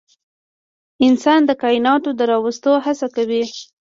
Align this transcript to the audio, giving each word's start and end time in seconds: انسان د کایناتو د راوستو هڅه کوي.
انسان 1.07 1.41
د 1.45 1.51
کایناتو 1.61 2.09
د 2.15 2.21
راوستو 2.31 2.71
هڅه 2.85 3.07
کوي. 3.15 3.43